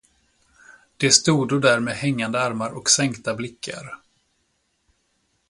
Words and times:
De 0.97 1.11
stodo 1.11 1.59
där 1.59 1.79
med 1.79 1.95
hängande 1.95 2.41
armar 2.41 2.69
och 2.71 2.89
sänkta 2.89 3.33
blickar. 3.35 4.01